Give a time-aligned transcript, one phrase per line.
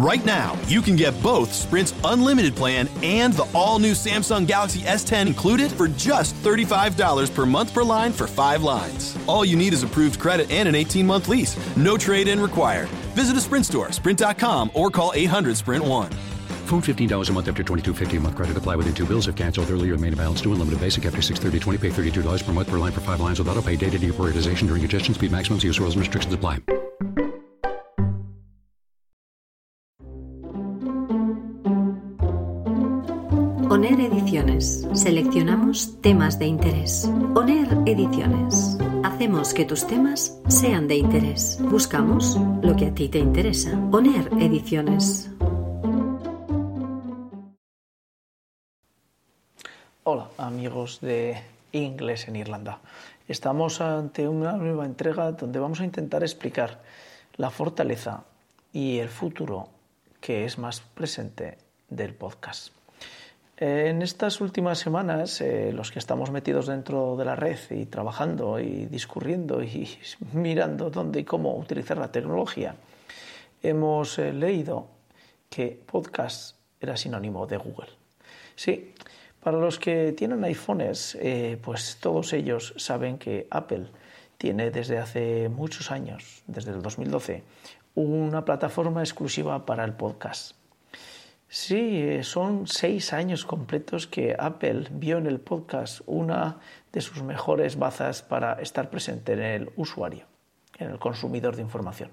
[0.00, 5.26] Right now, you can get both Sprint's unlimited plan and the all-new Samsung Galaxy S10
[5.26, 9.18] included for just $35 per month per line for 5 lines.
[9.26, 11.54] All you need is approved credit and an 18-month lease.
[11.76, 12.88] No trade-in required.
[13.14, 16.14] Visit a Sprint store, sprint.com, or call 800-SPRINT1.
[16.64, 19.68] Phone $15 a month after 22.50 a month credit apply within two bills if canceled
[19.68, 23.02] earlier main balance due unlimited basic after 630 pay $32 per month per line for
[23.02, 26.32] 5 lines without a pay data deprioritization during congestion speed maximums use rules and restrictions
[26.32, 26.79] apply.
[33.70, 34.84] ONER Ediciones.
[34.94, 37.08] Seleccionamos temas de interés.
[37.36, 38.76] ONER Ediciones.
[39.04, 41.56] Hacemos que tus temas sean de interés.
[41.60, 43.78] Buscamos lo que a ti te interesa.
[43.92, 45.30] ONER Ediciones.
[50.02, 51.40] Hola amigos de
[51.70, 52.80] Inglés en Irlanda.
[53.28, 56.82] Estamos ante una nueva entrega donde vamos a intentar explicar
[57.36, 58.24] la fortaleza
[58.72, 59.68] y el futuro
[60.20, 62.79] que es más presente del podcast.
[63.62, 68.58] En estas últimas semanas, eh, los que estamos metidos dentro de la red y trabajando
[68.58, 69.86] y discurriendo y
[70.32, 72.74] mirando dónde y cómo utilizar la tecnología,
[73.62, 74.88] hemos eh, leído
[75.50, 77.90] que podcast era sinónimo de Google.
[78.56, 78.94] Sí,
[79.42, 83.88] para los que tienen iPhones, eh, pues todos ellos saben que Apple
[84.38, 87.42] tiene desde hace muchos años, desde el 2012,
[87.94, 90.59] una plataforma exclusiva para el podcast.
[91.52, 96.60] Sí, eh, son seis años completos que Apple vio en el podcast una
[96.92, 100.26] de sus mejores bazas para estar presente en el usuario,
[100.78, 102.10] en el consumidor de información.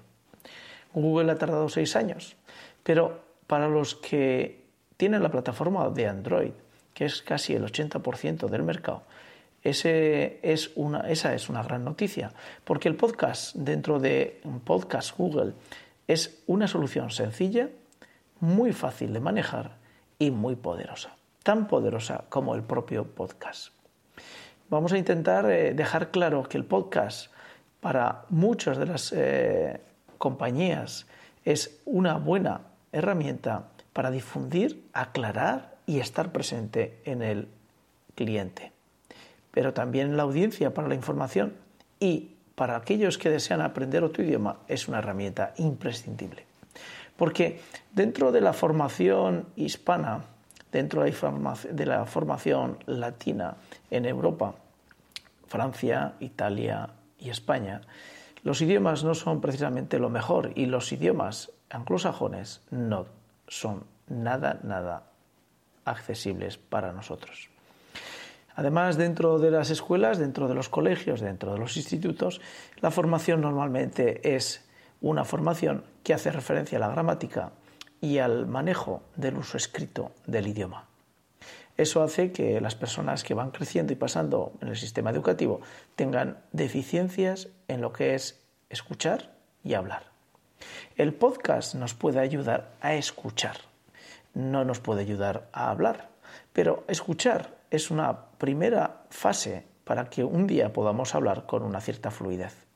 [0.92, 2.34] Google ha tardado seis años,
[2.82, 4.64] pero para los que
[4.96, 6.52] tienen la plataforma de Android,
[6.92, 9.04] que es casi el 80% del mercado,
[9.62, 12.32] ese es una, esa es una gran noticia,
[12.64, 15.52] porque el podcast dentro de Podcast Google
[16.08, 17.68] es una solución sencilla,
[18.40, 19.76] muy fácil de manejar
[20.18, 23.72] y muy poderosa, tan poderosa como el propio podcast.
[24.70, 27.32] Vamos a intentar eh, dejar claro que el podcast
[27.80, 29.80] para muchas de las eh,
[30.18, 31.06] compañías
[31.44, 32.62] es una buena
[32.92, 37.48] herramienta para difundir, aclarar y estar presente en el
[38.14, 38.72] cliente.
[39.50, 41.54] Pero también la audiencia para la información
[41.98, 46.44] y para aquellos que desean aprender otro idioma es una herramienta imprescindible.
[47.18, 47.60] Porque
[47.92, 50.22] dentro de la formación hispana,
[50.70, 53.56] dentro de la formación latina
[53.90, 54.54] en Europa,
[55.48, 57.80] Francia, Italia y España,
[58.44, 63.06] los idiomas no son precisamente lo mejor y los idiomas anglosajones no
[63.48, 65.02] son nada, nada
[65.84, 67.48] accesibles para nosotros.
[68.54, 72.40] Además, dentro de las escuelas, dentro de los colegios, dentro de los institutos,
[72.80, 74.67] la formación normalmente es
[75.00, 77.52] una formación que hace referencia a la gramática
[78.00, 80.86] y al manejo del uso escrito del idioma.
[81.76, 85.60] Eso hace que las personas que van creciendo y pasando en el sistema educativo
[85.94, 89.32] tengan deficiencias en lo que es escuchar
[89.62, 90.04] y hablar.
[90.96, 93.58] El podcast nos puede ayudar a escuchar,
[94.34, 96.08] no nos puede ayudar a hablar,
[96.52, 102.10] pero escuchar es una primera fase para que un día podamos hablar con una cierta
[102.10, 102.66] fluidez.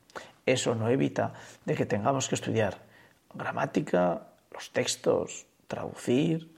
[0.47, 2.79] Eso no evita de que tengamos que estudiar
[3.35, 6.51] gramática, los textos, traducir,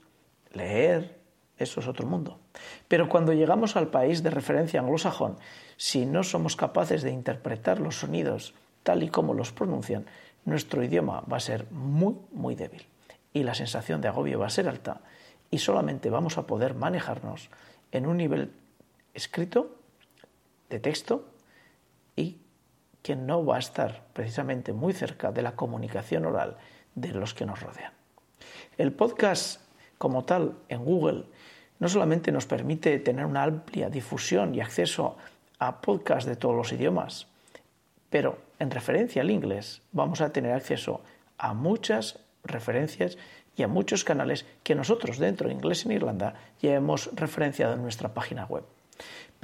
[0.53, 1.19] leer,
[1.57, 2.39] eso es otro mundo.
[2.87, 5.37] Pero cuando llegamos al país de referencia anglosajón,
[5.77, 8.53] si no somos capaces de interpretar los sonidos
[8.83, 10.05] tal y como los pronuncian,
[10.45, 12.85] nuestro idioma va a ser muy, muy débil
[13.33, 15.01] y la sensación de agobio va a ser alta
[15.49, 17.49] y solamente vamos a poder manejarnos
[17.91, 18.51] en un nivel
[19.13, 19.75] escrito,
[20.69, 21.25] de texto
[23.05, 26.57] que no va a estar precisamente muy cerca de la comunicación oral
[26.95, 27.93] de los que nos rodean.
[28.79, 29.61] El podcast
[29.99, 31.25] como tal en Google
[31.77, 35.17] no solamente nos permite tener una amplia difusión y acceso
[35.59, 37.27] a podcasts de todos los idiomas,
[38.09, 41.01] pero en referencia al inglés vamos a tener acceso
[41.37, 43.19] a muchas referencias
[43.55, 47.83] y a muchos canales que nosotros dentro de Inglés en Irlanda ya hemos referenciado en
[47.83, 48.63] nuestra página web.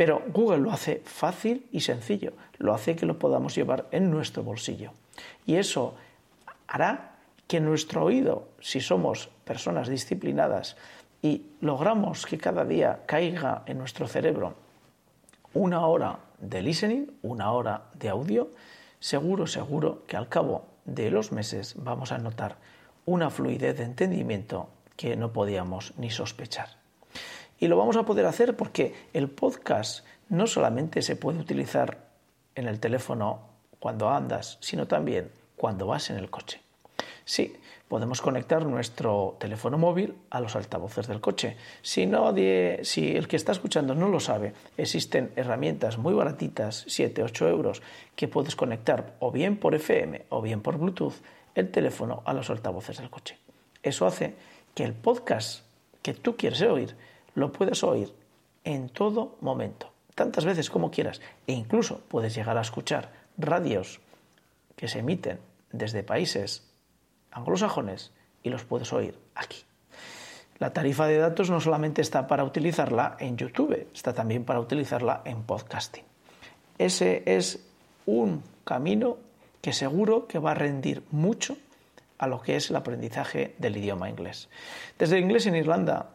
[0.02, 4.42] Pero Google lo hace fácil y sencillo, lo hace que lo podamos llevar en nuestro
[4.42, 4.94] bolsillo.
[5.46, 5.94] Y eso
[6.66, 7.18] hará
[7.48, 10.76] que nuestro oído, si somos personas disciplinadas
[11.22, 14.56] y logramos que cada día caiga en nuestro cerebro
[15.54, 18.50] una hora de listening, una hora de audio,
[19.00, 22.58] seguro, seguro que al cabo de los meses vamos a notar
[23.06, 24.68] una fluidez de entendimiento
[24.98, 26.81] que no podíamos ni sospechar.
[27.62, 32.00] Y lo vamos a poder hacer porque el podcast no solamente se puede utilizar
[32.56, 33.40] en el teléfono
[33.80, 36.60] cuando andas, sino también cuando vas en el coche.
[37.24, 37.56] Sí,
[37.88, 41.56] podemos conectar nuestro teléfono móvil a los altavoces del coche.
[41.84, 42.10] Si,
[42.82, 47.84] si el que está escuchando no lo sabe, existen herramientas muy baratitas, 7, 8 euros,
[48.16, 51.22] que puedes conectar o bien por FM o bien por Bluetooth
[51.54, 53.38] el teléfono a los altavoces del coche.
[53.84, 54.34] Eso hace
[54.74, 55.64] que el podcast
[56.02, 56.96] que tú quieres oír
[57.36, 58.14] lo puedas oír
[58.64, 64.00] en todo momento, tantas veces como quieras, e incluso puedes llegar a escuchar radios
[64.76, 65.40] que se emiten
[65.72, 66.68] desde países
[67.32, 68.12] anglosajones
[68.44, 69.64] y los puedes oír aquí.
[70.60, 75.22] La tarifa de datos no solamente está para utilizarla en YouTube, está también para utilizarla
[75.26, 76.04] en podcasting.
[76.78, 77.66] Ese es
[78.06, 79.18] un camino
[79.62, 81.58] que seguro que va a rendir mucho
[82.18, 84.50] a lo que es el aprendizaje del idioma inglés.
[85.00, 86.10] Desde Inglés en Irlanda,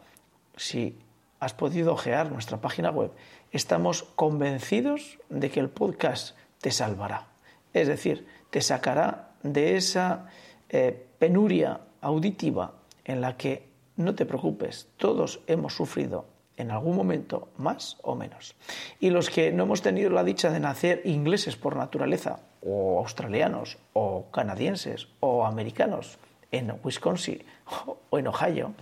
[0.55, 0.97] si
[1.39, 3.11] has podido ojear nuestra página web,
[3.51, 7.27] estamos convencidos de que el podcast te salvará.
[7.73, 10.27] Es decir, te sacará de esa
[10.69, 12.73] eh, penuria auditiva
[13.05, 16.25] en la que no te preocupes, todos hemos sufrido
[16.57, 18.55] en algún momento más o menos.
[18.99, 23.77] Y los que no hemos tenido la dicha de nacer ingleses por naturaleza, o australianos,
[23.93, 26.17] o canadienses, o americanos,
[26.51, 27.43] en Wisconsin,
[28.09, 28.73] o en Ohio,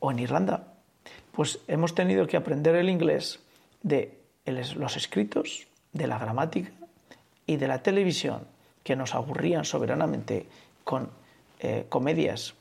[0.00, 0.71] o en Irlanda,
[1.32, 3.40] pues hemos tenido que aprender el inglés
[3.82, 6.70] de los escritos, de la gramática
[7.46, 8.46] y de la televisión,
[8.82, 10.46] que nos aburrían soberanamente
[10.84, 11.10] con
[11.60, 12.54] eh, comedias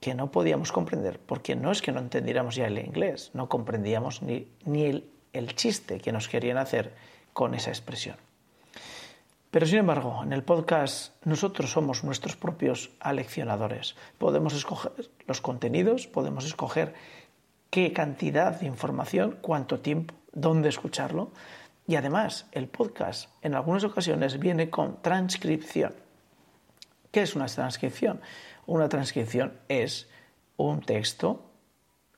[0.00, 4.22] que no podíamos comprender, porque no es que no entendiéramos ya el inglés, no comprendíamos
[4.22, 6.92] ni, ni el, el chiste que nos querían hacer
[7.32, 8.16] con esa expresión.
[9.50, 13.96] Pero sin embargo, en el podcast nosotros somos nuestros propios aleccionadores.
[14.16, 14.92] Podemos escoger
[15.26, 16.94] los contenidos, podemos escoger
[17.70, 21.30] qué cantidad de información, cuánto tiempo, dónde escucharlo.
[21.86, 25.94] Y además, el podcast en algunas ocasiones viene con transcripción.
[27.10, 28.20] ¿Qué es una transcripción?
[28.66, 30.08] Una transcripción es
[30.56, 31.46] un texto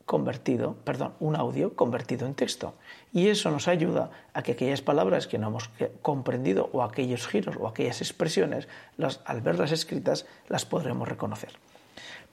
[0.04, 2.75] convertido, perdón, un audio convertido en texto.
[3.12, 5.70] Y eso nos ayuda a que aquellas palabras que no hemos
[6.02, 11.52] comprendido o aquellos giros o aquellas expresiones, las, al verlas escritas, las podremos reconocer.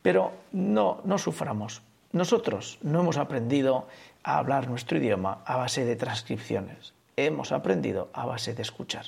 [0.02, 1.82] Pero no, no suframos.
[2.12, 3.88] Nosotros no hemos aprendido
[4.24, 6.94] a hablar nuestro idioma a base de transcripciones.
[7.16, 9.06] Hemos aprendido a base de escuchar.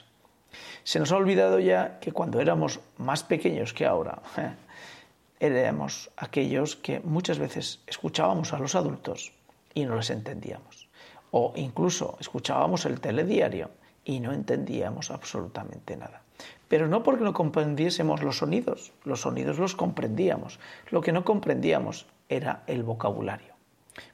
[0.84, 4.22] Se nos ha olvidado ya que cuando éramos más pequeños que ahora,
[5.40, 9.34] éramos aquellos que muchas veces escuchábamos a los adultos
[9.74, 10.88] y no les entendíamos.
[11.32, 13.72] O incluso escuchábamos el telediario
[14.06, 16.22] y no entendíamos absolutamente nada.
[16.68, 20.60] Pero no porque no comprendiésemos los sonidos, los sonidos los comprendíamos.
[20.92, 22.06] Lo que no comprendíamos
[22.36, 23.54] era el vocabulario.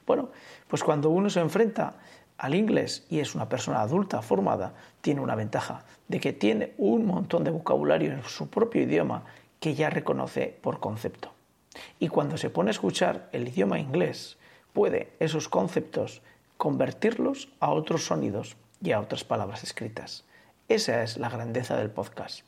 [0.05, 0.29] Bueno,
[0.67, 1.95] pues cuando uno se enfrenta
[2.37, 7.05] al inglés y es una persona adulta formada, tiene una ventaja de que tiene un
[7.05, 9.23] montón de vocabulario en su propio idioma
[9.59, 11.31] que ya reconoce por concepto.
[11.99, 14.37] Y cuando se pone a escuchar el idioma inglés,
[14.73, 16.21] puede esos conceptos
[16.57, 20.25] convertirlos a otros sonidos y a otras palabras escritas.
[20.67, 22.41] Esa es la grandeza del podcast.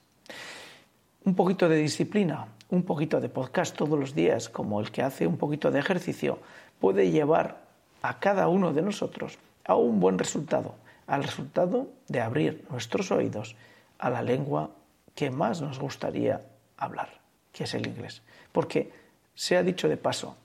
[1.26, 5.28] Un poquito de disciplina, un poquito de podcast todos los días, como el que hace
[5.28, 6.40] un poquito de ejercicio,
[6.80, 7.62] puede llevar
[8.02, 10.76] a cada uno de nosotros a un buen resultado,
[11.08, 13.56] al resultado de abrir nuestros oídos
[13.98, 14.70] a la lengua
[15.14, 16.42] que más nos gustaría
[16.78, 17.10] hablar,
[17.52, 18.22] que es el inglés.
[18.52, 18.92] Porque,
[19.36, 20.36] se ha dicho de paso,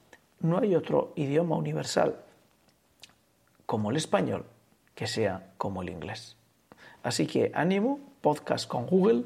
[0.41, 2.17] no hay otro idioma universal
[3.67, 4.44] como el español
[4.94, 6.37] que sea como el inglés.
[7.03, 9.25] Así que ánimo, podcast con Google,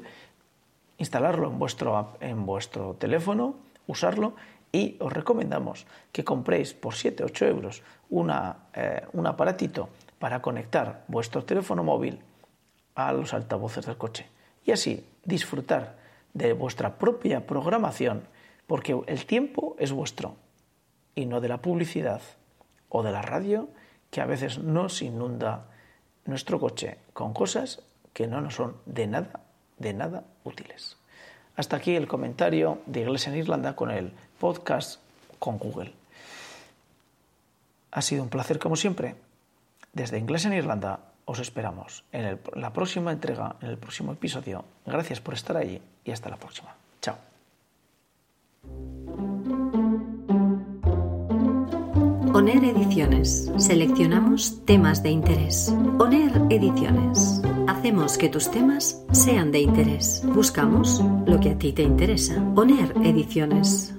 [0.99, 3.55] instalarlo en vuestro, en vuestro teléfono,
[3.87, 4.35] usarlo
[4.71, 9.89] y os recomendamos que compréis por 7 8 euros eh, un aparatito
[10.19, 12.19] para conectar vuestro teléfono móvil
[12.93, 14.27] a los altavoces del coche
[14.65, 15.97] y así disfrutar
[16.33, 18.23] de vuestra propia programación
[18.67, 20.35] porque el tiempo es vuestro
[21.15, 22.21] y no de la publicidad
[22.89, 23.69] o de la radio
[24.11, 25.65] que a veces nos inunda
[26.25, 27.81] nuestro coche con cosas
[28.13, 29.39] que no nos son de nada,
[29.77, 30.97] de nada útiles.
[31.55, 34.99] Hasta aquí el comentario de Iglesia en Irlanda con el podcast
[35.39, 35.93] con Google.
[37.91, 39.15] Ha sido un placer como siempre.
[39.93, 44.65] Desde Inglés en Irlanda os esperamos en la próxima entrega, en el próximo episodio.
[44.85, 46.75] Gracias por estar allí y hasta la próxima.
[47.01, 47.17] Chao.
[52.33, 53.51] ONER Ediciones.
[53.57, 55.73] Seleccionamos temas de interés.
[55.99, 57.41] ONER Ediciones.
[57.79, 60.21] Hacemos que tus temas sean de interés.
[60.35, 62.35] Buscamos lo que a ti te interesa.
[62.53, 63.93] ONER Ediciones.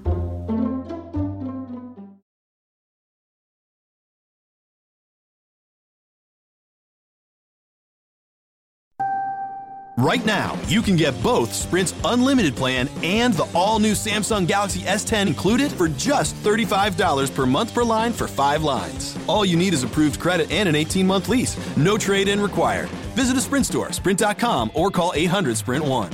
[9.97, 14.81] Right now, you can get both Sprint's unlimited plan and the all new Samsung Galaxy
[14.81, 19.19] S10 included for just $35 per month per line for five lines.
[19.27, 21.57] All you need is approved credit and an 18 month lease.
[21.77, 22.89] No trade in required.
[23.21, 26.13] Visit a Sprint store, sprint.com, or call 800 Sprint 1.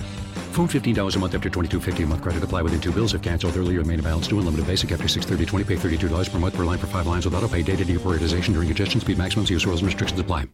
[0.57, 2.21] Phone $15 a month after 22.50 a month.
[2.21, 3.15] Credit apply within two bills.
[3.15, 6.65] If canceled earlier remain balance due unlimited basic after 630 pay $32 per month per
[6.65, 9.83] line for five lines with auto pay data deprioritization during congestion speed maximums use rules
[9.83, 10.47] and restrictions apply.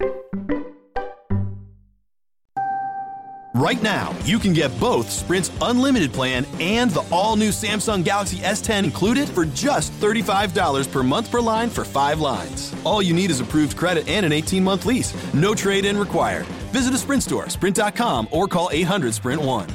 [3.54, 8.38] Right now, you can get both Sprint's unlimited plan and the all new Samsung Galaxy
[8.38, 12.74] S10 included for just $35 per month per line for five lines.
[12.84, 15.12] All you need is approved credit and an 18 month lease.
[15.34, 16.46] No trade in required.
[16.72, 19.68] Visit a Sprint store, sprint.com, or call 800 Sprint 1.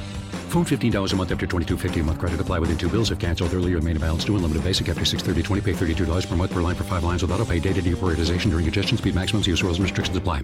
[0.48, 3.52] Phone $15 a month after 22.50 a month credit apply within two bills if canceled
[3.54, 6.84] earlier remain balance due unlimited basic after 630 pay $32 per month per line for
[6.84, 10.16] five lines with auto pay data deprioritization during congestion speed maximums use rules and restrictions
[10.16, 10.42] apply.